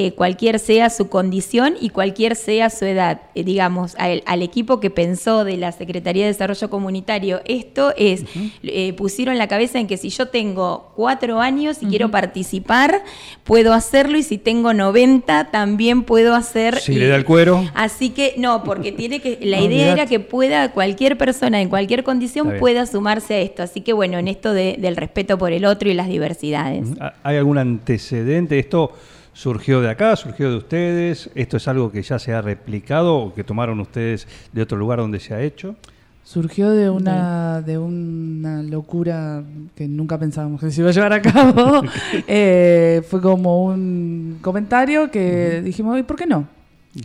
eh, 0.00 0.12
cualquier 0.12 0.60
sea 0.60 0.90
su 0.90 1.08
condición 1.08 1.74
y 1.80 1.88
cualquier 1.88 2.36
sea 2.36 2.70
su 2.70 2.84
edad. 2.84 3.20
Eh, 3.34 3.42
digamos, 3.42 3.96
al, 3.98 4.22
al 4.26 4.42
equipo 4.42 4.78
que 4.78 4.90
pensó 4.90 5.44
de 5.44 5.56
la 5.56 5.72
Secretaría 5.72 6.22
de 6.24 6.28
Desarrollo 6.32 6.70
Comunitario, 6.70 7.40
esto 7.46 7.92
es, 7.96 8.22
eh, 8.62 8.92
pusieron 8.92 9.38
la 9.38 9.48
cabeza 9.48 9.80
en 9.80 9.88
que 9.88 9.96
si 9.96 10.10
yo 10.10 10.28
tengo 10.28 10.92
cuatro 10.94 11.40
años 11.40 11.78
y 11.82 11.86
quiero 11.86 12.12
participar, 12.12 13.02
puedo 13.42 13.72
hacerlo 13.72 14.18
y 14.18 14.22
si 14.22 14.38
tengo 14.38 14.72
90 14.72 15.50
también 15.50 16.04
puedo 16.04 16.36
hacer. 16.36 16.78
Si 16.78 16.94
le 16.94 17.08
da 17.08 17.16
el 17.16 17.24
cuero. 17.24 17.64
Así 17.74 18.10
que 18.10 18.34
no, 18.38 18.62
porque 18.62 18.92
tiene 18.92 19.20
que 19.20 19.38
la 19.42 19.56
No, 19.60 19.64
idea 19.64 19.92
era 19.94 20.06
que 20.06 20.20
pueda 20.20 20.70
cualquier 20.70 21.18
persona 21.18 21.60
en 21.60 21.68
cualquier 21.68 22.04
condición 22.04 22.54
pueda 22.60 22.86
sumarse 22.86 23.34
a 23.34 23.38
esto. 23.40 23.62
Así 23.64 23.80
que 23.80 23.92
bueno, 23.92 24.16
en 24.18 24.28
esto 24.28 24.52
de- 24.52 24.76
del 24.78 24.94
respeto 24.96 25.38
por 25.38 25.52
el 25.52 25.64
otro 25.64 25.88
y 25.90 25.94
las 25.94 26.06
diversidades. 26.08 26.86
¿Hay 27.24 27.36
algún 27.36 27.58
antecedente? 27.58 28.58
¿Esto 28.60 28.92
surgió 29.38 29.80
de 29.80 29.88
acá, 29.88 30.16
surgió 30.16 30.50
de 30.50 30.56
ustedes? 30.56 31.30
¿Esto 31.36 31.58
es 31.58 31.68
algo 31.68 31.92
que 31.92 32.02
ya 32.02 32.18
se 32.18 32.34
ha 32.34 32.42
replicado 32.42 33.16
o 33.16 33.34
que 33.34 33.44
tomaron 33.44 33.78
ustedes 33.78 34.26
de 34.52 34.62
otro 34.62 34.76
lugar 34.76 34.98
donde 34.98 35.20
se 35.20 35.32
ha 35.32 35.40
hecho? 35.40 35.76
Surgió 36.24 36.70
de 36.70 36.90
una, 36.90 37.62
de 37.62 37.78
una 37.78 38.64
locura 38.64 39.44
que 39.76 39.86
nunca 39.86 40.18
pensábamos 40.18 40.60
que 40.60 40.72
se 40.72 40.80
iba 40.80 40.90
a 40.90 40.92
llevar 40.92 41.12
a 41.12 41.22
cabo. 41.22 41.82
Eh, 42.26 43.02
fue 43.08 43.20
como 43.20 43.64
un 43.64 44.38
comentario 44.42 45.08
que 45.08 45.62
dijimos, 45.62 45.96
¿y 46.00 46.02
por 46.02 46.16
qué 46.16 46.26
no? 46.26 46.48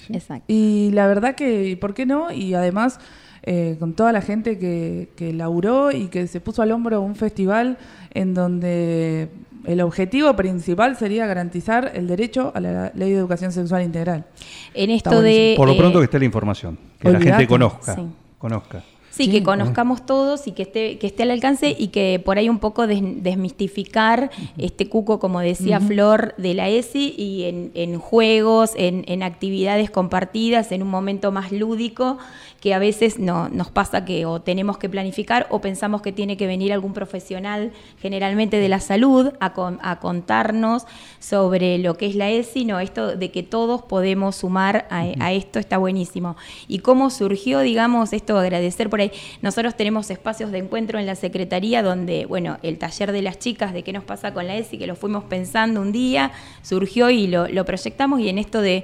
Exacto. 0.10 0.46
Y 0.48 0.90
la 0.92 1.06
verdad 1.06 1.36
que, 1.36 1.70
¿y 1.70 1.75
¿por 1.75 1.94
qué 1.94 2.08
no? 2.08 2.32
Y 2.32 2.56
además, 2.56 3.00
eh, 3.44 3.75
con 3.78 3.94
toda 3.94 4.12
la 4.12 4.22
gente 4.22 4.58
que, 4.58 5.10
que 5.16 5.34
laburó 5.34 5.92
y 5.92 6.08
que 6.08 6.25
se 6.25 6.40
puso 6.40 6.63
al 6.63 6.72
hombro 6.72 7.00
un 7.00 7.16
festival 7.16 7.78
en 8.16 8.34
donde 8.34 9.30
el 9.65 9.82
objetivo 9.82 10.36
principal 10.36 10.96
sería 10.98 11.25
garantizar 11.25 11.91
el 11.93 12.08
derecho 12.08 12.51
a 12.53 12.60
la 12.60 12.91
ley 12.96 13.12
de 13.12 13.17
educación 13.17 13.51
sexual 13.51 13.84
integral. 13.84 14.25
En 14.74 14.89
esto 14.89 15.22
de... 15.22 15.53
Por 15.58 15.67
lo 15.67 15.74
eh, 15.74 15.77
pronto 15.77 16.00
que 16.00 16.05
esté 16.05 16.20
la 16.20 16.25
información, 16.25 16.77
que 17.00 17.12
la 17.12 17.20
gente 17.20 17.48
conozca. 17.48 17.96
Sí. 17.96 18.01
conozca. 18.38 18.84
Sí, 19.15 19.25
Sí. 19.25 19.32
que 19.32 19.43
conozcamos 19.43 20.08
todos 20.08 20.48
y 20.48 20.53
que 20.53 20.63
esté, 20.63 20.98
que 20.98 21.05
esté 21.05 21.22
al 21.22 21.29
alcance 21.29 21.75
y 21.77 21.89
que 21.89 22.20
por 22.25 22.39
ahí 22.39 22.50
un 22.50 22.58
poco 22.58 22.88
des- 22.88 23.22
desmistificar 23.22 24.32
este 24.58 24.89
cuco, 24.89 25.20
como 25.20 25.39
decía 25.39 25.79
Flor, 25.79 26.34
de 26.39 26.55
la 26.55 26.67
ESI 26.70 27.13
y 27.15 27.43
en, 27.43 27.72
en 27.75 28.00
juegos, 28.00 28.72
en, 28.75 29.03
en 29.08 29.22
actividades 29.22 29.91
compartidas, 29.91 30.72
en 30.72 30.82
un 30.82 30.89
momento 30.89 31.32
más 31.32 31.51
lúdico, 31.51 32.17
que 32.60 32.74
a 32.74 32.79
veces 32.79 33.20
no, 33.20 33.50
nos 33.50 33.70
pasa 33.70 34.03
que 34.05 34.25
o 34.25 34.41
tenemos 34.41 34.77
que 34.77 34.89
planificar 34.89 35.46
o 35.51 35.60
pensamos 35.60 36.01
que 36.01 36.12
tiene 36.13 36.36
que 36.38 36.48
venir 36.48 36.72
algún 36.74 36.93
profesional, 36.93 37.72
generalmente 38.01 38.58
de 38.58 38.70
la 38.70 38.79
salud, 38.79 39.34
a, 39.39 39.53
con- 39.53 39.79
a 39.84 40.00
contarnos 40.00 40.86
sobre 41.20 41.77
lo 41.77 41.98
que 41.98 42.08
es 42.08 42.15
la 42.15 42.29
ESI. 42.32 42.65
No, 42.65 42.79
esto 42.79 43.15
de 43.15 43.29
que 43.32 43.43
todos 43.43 43.82
podemos 43.84 44.38
sumar 44.38 44.88
a, 44.89 45.05
a 45.20 45.34
esto 45.34 45.60
está 45.60 45.77
buenísimo. 45.77 46.36
¿Y 46.67 46.79
cómo 46.79 47.10
surgió, 47.12 47.60
digamos, 47.60 48.12
esto? 48.13 48.38
Agradecer 48.39 48.89
por 48.89 49.01
ahí. 49.03 49.12
Nosotros 49.41 49.75
tenemos 49.75 50.10
espacios 50.10 50.51
de 50.51 50.60
encuentro 50.60 51.00
en 51.00 51.05
la 51.05 51.15
Secretaría 51.15 51.83
donde, 51.83 52.25
bueno, 52.25 52.57
el 52.63 52.77
taller 52.77 53.12
de 53.12 53.22
las 53.22 53.39
chicas 53.39 53.74
de 53.74 53.83
qué 53.83 53.93
nos 53.93 54.03
pasa 54.03 54.33
con 54.33 54.48
la 54.48 54.55
ESI, 54.57 54.77
que 54.77 54.88
lo 54.88 54.95
fuimos 54.95 55.24
pensando 55.25 55.81
un 55.81 55.91
día, 55.91 56.31
surgió 56.62 57.10
y 57.10 57.27
lo, 57.27 57.48
lo 57.48 57.65
proyectamos 57.65 58.19
y 58.19 58.29
en 58.29 58.38
esto 58.38 58.62
de 58.62 58.83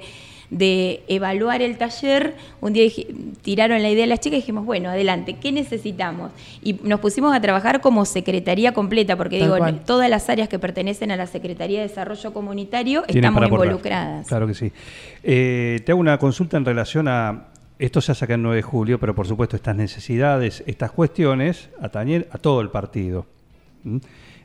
de 0.50 1.04
evaluar 1.06 1.62
el 1.62 1.78
taller, 1.78 2.34
un 2.60 2.72
día 2.72 2.90
tiraron 3.42 3.82
la 3.82 3.88
idea 3.88 4.04
a 4.04 4.08
las 4.08 4.18
chicas 4.18 4.38
y 4.38 4.40
dijimos, 4.40 4.66
bueno, 4.66 4.90
adelante, 4.90 5.36
¿qué 5.40 5.52
necesitamos? 5.52 6.32
Y 6.62 6.74
nos 6.82 6.98
pusimos 6.98 7.34
a 7.34 7.40
trabajar 7.40 7.80
como 7.80 8.04
secretaría 8.04 8.72
completa, 8.72 9.16
porque 9.16 9.38
Tal 9.38 9.46
digo, 9.46 9.58
cual. 9.58 9.80
todas 9.84 10.10
las 10.10 10.28
áreas 10.28 10.48
que 10.48 10.58
pertenecen 10.58 11.12
a 11.12 11.16
la 11.16 11.26
Secretaría 11.26 11.80
de 11.80 11.88
Desarrollo 11.88 12.32
Comunitario 12.32 13.04
estamos 13.06 13.46
involucradas. 13.46 14.26
Claro 14.26 14.46
que 14.48 14.54
sí. 14.54 14.72
Eh, 15.22 15.80
te 15.84 15.92
hago 15.92 16.00
una 16.00 16.18
consulta 16.18 16.56
en 16.56 16.64
relación 16.64 17.06
a. 17.08 17.46
Esto 17.80 18.00
se 18.02 18.12
acá 18.12 18.34
el 18.34 18.42
9 18.42 18.56
de 18.56 18.62
julio, 18.62 19.00
pero 19.00 19.14
por 19.14 19.26
supuesto 19.26 19.56
estas 19.56 19.74
necesidades, 19.74 20.62
estas 20.66 20.90
cuestiones 20.92 21.70
atañen 21.80 22.26
a 22.30 22.38
todo 22.38 22.60
el 22.60 22.68
partido. 22.68 23.26
¿Mm? 23.84 23.96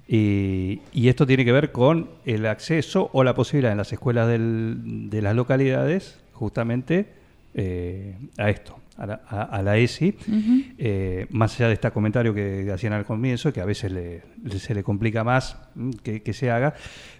Y, 0.07 0.81
y 0.93 1.09
esto 1.09 1.25
tiene 1.27 1.43
que 1.43 1.51
ver 1.51 1.71
con 1.71 2.09
el 2.25 2.45
acceso 2.45 3.09
o 3.11 3.23
la 3.23 3.33
posibilidad 3.33 3.71
en 3.71 3.77
las 3.79 3.91
escuelas 3.91 4.27
del- 4.27 5.09
de 5.09 5.21
las 5.21 5.35
localidades, 5.35 6.17
justamente, 6.33 7.07
eh, 7.55 8.15
a 8.37 8.49
esto, 8.49 8.77
a 8.97 9.05
la, 9.05 9.21
a- 9.27 9.41
a 9.43 9.61
la 9.61 9.77
ESI. 9.77 10.15
Eh, 10.77 11.27
más 11.31 11.55
allá 11.55 11.67
de 11.67 11.73
este 11.73 11.91
comentario 11.91 12.33
que 12.33 12.69
hacían 12.73 12.93
al 12.93 13.05
comienzo, 13.05 13.51
que 13.51 13.61
a 13.61 13.65
veces 13.65 13.91
le- 13.91 14.21
le- 14.43 14.59
se 14.59 14.73
le 14.73 14.83
complica 14.83 15.23
más 15.23 15.57
mm, 15.75 15.89
que, 16.03 16.21
que 16.21 16.33
se 16.33 16.49
haga. 16.51 16.73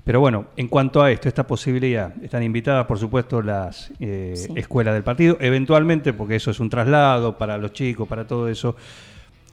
Pero 0.04 0.20
bueno, 0.20 0.48
en 0.56 0.68
cuanto 0.68 1.02
a 1.02 1.12
esto, 1.12 1.28
esta 1.28 1.46
posibilidad, 1.48 2.14
están 2.24 2.44
invitadas, 2.44 2.86
por 2.86 2.98
supuesto, 3.00 3.42
las 3.42 3.92
eh, 4.00 4.34
Sí. 4.36 4.54
escuelas 4.56 4.94
del 4.94 5.04
partido, 5.04 5.38
eventualmente, 5.42 6.14
porque 6.14 6.36
eso 6.36 6.52
es 6.52 6.60
un 6.60 6.70
traslado 6.70 7.38
para 7.38 7.58
los 7.58 7.74
chicos, 7.74 8.08
para 8.08 8.26
todo 8.28 8.48
eso. 8.50 8.76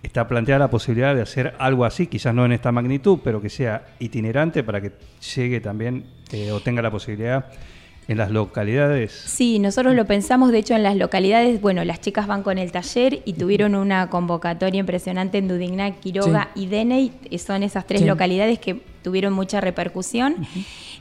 Está 0.02 0.26
planteada 0.26 0.59
la 0.59 0.71
posibilidad 0.71 1.14
de 1.14 1.23
hacer 1.23 1.55
algo 1.61 1.85
así, 1.85 2.09
quizás 2.09 2.35
no 2.35 2.45
en 2.45 2.50
esta 2.52 2.73
magnitud, 2.73 3.21
pero 3.23 3.41
que 3.41 3.49
sea 3.49 3.87
itinerante 4.00 4.64
para 4.64 4.81
que 4.81 4.91
llegue 5.37 5.61
también 5.61 6.05
eh, 6.33 6.50
o 6.50 6.59
tenga 6.61 6.83
la 6.83 6.91
posibilidad 6.91 7.47
en 8.09 8.18
las 8.18 8.30
localidades. 8.30 9.12
Sí, 9.12 9.59
nosotros 9.59 9.94
lo 9.94 10.04
pensamos, 10.06 10.50
de 10.52 10.59
hecho 10.59 10.75
en 10.75 10.82
las 10.82 10.97
localidades, 10.97 11.61
bueno, 11.61 11.85
las 11.85 12.00
chicas 12.00 12.26
van 12.26 12.42
con 12.42 12.59
el 12.59 12.73
taller 12.73 13.23
y 13.25 13.35
tuvieron 13.35 13.75
una 13.75 14.11
convocatoria 14.11 14.80
impresionante 14.80 15.38
en 15.38 15.49
Dudignac, 15.49 16.00
Quiroga 16.00 16.50
y 16.54 16.66
Deney, 16.66 17.12
eh, 17.30 17.38
son 17.38 17.62
esas 17.62 17.87
tres 17.87 18.00
Sí. 18.00 18.06
localidades 18.06 18.59
que 18.59 18.80
tuvieron 19.02 19.32
mucha 19.32 19.61
repercusión. 19.61 20.37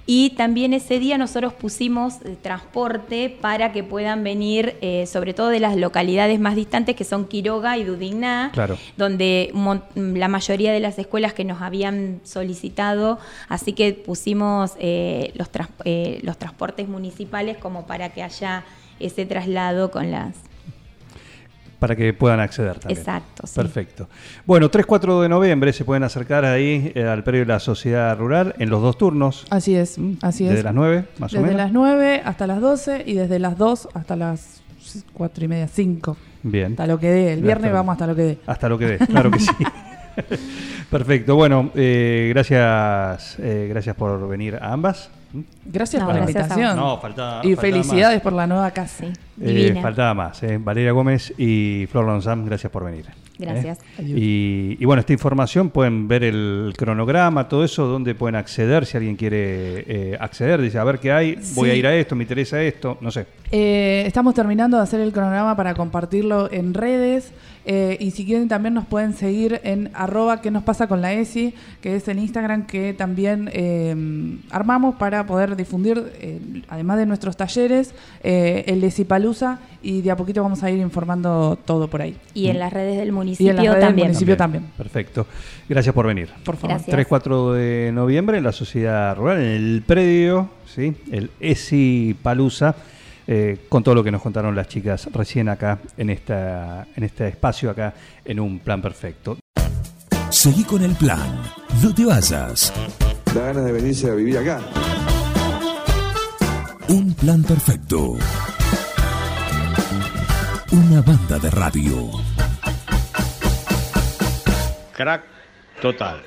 Y 0.08 0.31
también 0.31 0.74
ese 0.74 1.00
día 1.00 1.17
nosotros 1.17 1.53
pusimos 1.53 2.15
eh, 2.25 2.36
transporte 2.41 3.29
para 3.29 3.72
que 3.72 3.84
puedan 3.84 4.24
venir, 4.24 4.75
eh, 4.81 5.05
sobre 5.05 5.34
todo 5.34 5.50
de 5.50 5.60
las 5.60 5.77
localidades 5.77 6.39
más 6.39 6.55
distantes, 6.55 6.96
que 6.96 7.03
son 7.03 7.25
Quiroga 7.25 7.77
y 7.77 7.84
Dudigná, 7.84 8.50
Claro. 8.51 8.77
donde 8.98 9.51
la 9.96 10.27
mayoría 10.27 10.74
de 10.74 10.79
las 10.79 10.98
escuelas 11.00 11.34
que 11.34 11.43
nos 11.46 11.62
habían 11.62 12.20
solicitado, 12.24 13.20
así 13.48 13.74
que 13.74 13.93
pusimos 13.93 14.72
eh, 14.79 15.31
los, 15.36 15.50
trans- 15.50 15.70
eh, 15.86 16.20
los 16.24 16.38
transportes 16.38 16.88
municipales 16.89 17.58
como 17.58 17.86
para 17.86 18.10
que 18.10 18.24
haya 18.24 18.63
ese 19.00 19.25
traslado 19.25 19.91
con 19.91 20.12
las... 20.12 20.36
para 21.82 21.96
que 21.96 22.14
puedan 22.14 22.40
acceder 22.40 22.78
también. 22.78 23.00
Exacto, 23.00 23.48
sí. 23.48 23.56
Perfecto. 23.56 24.08
Bueno, 24.46 24.70
3-4 24.70 25.20
de 25.24 25.30
noviembre 25.30 25.74
se 25.74 25.84
pueden 25.84 26.04
acercar 26.04 26.46
ahí 26.46 26.92
eh, 26.94 27.06
al 27.06 27.24
predio 27.24 27.40
de 27.40 27.48
la 27.48 27.60
Sociedad 27.60 28.16
Rural 28.20 28.54
en 28.60 28.70
los 28.70 28.84
dos 28.84 29.00
turnos. 29.00 29.48
Así 29.50 29.76
es, 29.76 29.98
así 30.22 30.44
es. 30.44 30.52
Desde 30.52 30.62
las 30.64 30.76
9, 30.76 31.06
más 31.18 31.34
o 31.34 31.38
Desde 31.38 31.48
menos. 31.48 31.58
las 31.58 31.74
9 31.74 32.22
hasta 32.24 32.46
las 32.46 32.62
12 32.62 33.04
y 33.08 33.16
desde 33.16 33.40
las 33.40 33.58
2 33.58 33.90
hasta 33.96 34.16
las 34.16 34.62
4 35.14 35.44
y 35.44 35.48
media, 35.48 35.68
5. 35.68 36.18
Bien. 36.44 36.74
Hasta 36.74 36.86
lo 36.86 37.00
que 37.00 37.10
dé. 37.10 37.34
El 37.34 37.42
viernes 37.42 37.66
está. 37.66 37.78
vamos 37.80 37.94
hasta 37.94 38.06
lo 38.06 38.16
que 38.16 38.22
dé. 38.22 38.38
Hasta 38.46 38.70
lo 38.70 38.78
que 38.78 38.86
dé, 38.86 38.98
claro 39.00 39.32
que 39.32 39.40
sí. 39.40 39.50
Perfecto. 40.89 41.36
Bueno, 41.36 41.72
eh, 41.75 42.27
gracias, 42.34 43.38
eh, 43.39 43.68
gracias 43.70 43.96
por 43.96 44.27
venir 44.27 44.56
a 44.56 44.72
ambas. 44.74 45.10
Gracias 45.65 46.01
No, 46.01 46.08
por 46.08 46.15
la 46.15 46.22
gracias 46.25 46.44
invitación. 46.44 46.75
No, 46.77 46.98
faltaba. 46.98 47.38
y 47.46 47.56
faltaba 47.56 47.62
felicidades 47.62 48.15
más. 48.18 48.24
por 48.24 48.34
la 48.34 48.48
nueva 48.48 48.72
casa. 48.72 49.06
Sí, 49.06 49.13
Eh, 49.41 49.80
faltaba 49.82 50.13
más. 50.13 50.44
eh. 50.44 50.60
Valeria 50.62 50.91
Gómez 50.91 51.34
y 51.38 51.88
Flor 51.89 52.06
Lonzam, 52.06 52.46
gracias 52.46 52.70
por 52.72 52.84
venir. 52.84 53.06
Gracias. 53.39 53.80
¿eh? 53.98 54.03
Y, 54.03 54.77
y 54.80 54.86
bueno, 54.86 55.00
esta 55.00 55.13
información 55.13 55.70
pueden 55.72 56.08
ver 56.08 56.24
el 56.25 56.74
cronograma, 56.77 57.48
todo 57.48 57.63
eso, 57.63 57.88
donde 57.88 58.13
pueden 58.13 58.36
acceder, 58.36 58.86
si 58.86 58.98
alguien 58.98 59.15
quiere 59.15 59.84
eh, 59.88 60.18
acceder, 60.20 60.62
dice, 60.62 60.77
a 60.77 60.84
ver 60.84 61.00
qué 61.00 61.12
hay, 61.12 61.36
voy 61.56 61.70
Sí. 61.70 61.72
a 61.72 61.75
ir 61.75 61.88
a 61.88 61.96
esto, 61.96 62.15
me 62.15 62.24
interesa 62.24 62.62
esto, 62.62 62.98
no 63.01 63.10
sé. 63.10 63.25
Eh, 63.51 64.03
estamos 64.06 64.36
terminando 64.36 64.77
de 64.77 64.84
hacer 64.84 65.00
el 65.00 65.12
cronograma 65.13 65.56
para 65.56 65.74
compartirlo 65.74 66.51
en 66.51 66.74
redes. 66.74 67.32
Eh, 67.65 67.98
y 68.00 68.12
si 68.12 68.25
quieren 68.25 68.48
también 68.48 68.74
nos 68.74 68.86
pueden 68.86 69.13
seguir 69.13 69.62
en 69.63 69.91
arroba 69.94 70.41
que 70.41 70.51
nos 70.51 70.63
pasa 70.63 70.88
con 70.88 71.01
la 71.01 71.13
ESI, 71.13 71.53
que 71.82 71.96
es 71.96 72.08
el 72.08 72.20
Instagram 72.20 72.65
que 72.65 72.94
también 72.94 73.50
eh, 73.53 73.96
armamos 74.50 74.96
para 74.96 75.25
poder 75.25 75.56
difundir, 75.56 76.12
eh, 76.20 76.39
además 76.70 76.98
de 76.98 77.06
nuestros 77.06 77.38
talleres, 77.38 77.94
eh, 78.24 78.63
el 78.68 78.84
ESI 78.84 79.06
Palusa 79.06 79.60
y 79.84 80.01
de 80.01 80.12
a 80.12 80.15
poquito 80.15 80.41
vamos 80.44 80.63
a 80.63 80.72
ir 80.72 80.80
informando 80.80 81.58
todo 81.65 81.88
por 81.88 82.01
ahí. 82.01 82.15
Y 82.34 82.48
en 82.48 82.60
las 82.60 82.72
redes 82.74 82.98
del 82.98 83.10
Y 83.10 83.12
municipio 83.12 83.51
en 83.51 83.56
las 83.58 83.65
redes 83.65 83.77
del 83.77 83.88
también. 83.88 84.08
municipio 84.08 84.38
también. 84.38 84.63
Perfecto. 84.77 85.27
Gracias 85.68 85.94
por 85.94 86.08
venir. 86.08 86.30
Por 86.44 86.58
favor. 86.58 86.77
Gracias. 86.77 87.10
3-4 87.10 87.53
de 87.53 87.91
noviembre 87.94 88.38
en 88.38 88.44
la 88.44 88.51
Sociedad 88.51 89.15
Rural, 89.15 89.38
en 89.39 89.48
el 89.48 89.84
predio, 89.86 90.50
¿sí? 90.65 90.96
el 91.12 91.32
ESI 91.39 92.15
Palusa, 92.22 92.75
eh, 93.28 93.66
con 93.70 93.84
todo 93.84 93.96
lo 93.96 94.04
que 94.04 94.12
nos 94.12 94.22
contaron 94.22 94.56
las 94.56 94.68
chicas 94.68 95.08
recién 95.13 95.50
acá, 95.50 95.80
en, 95.98 96.10
esta, 96.10 96.88
en 96.96 97.04
este 97.04 97.28
espacio, 97.28 97.70
acá, 97.70 97.94
en 98.25 98.40
un 98.40 98.60
plan 98.60 98.82
perfecto. 98.82 99.38
Seguí 100.30 100.63
con 100.63 100.84
el 100.84 100.96
plan. 100.96 101.42
No 101.84 101.94
te 101.94 102.06
vayas. 102.06 102.74
Da 103.34 103.48
ganas 103.48 103.66
de 103.66 103.72
venirse 103.72 104.10
a 104.10 104.16
vivir 104.16 104.38
acá. 104.38 104.60
Un 106.88 107.13
plan 107.13 107.44
perfecto. 107.44 108.18
Una 110.72 111.01
banda 111.01 111.38
de 111.38 111.50
radio. 111.50 112.10
Crack 114.94 115.24
total. 115.82 116.22